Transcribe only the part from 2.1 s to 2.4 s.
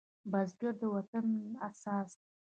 دی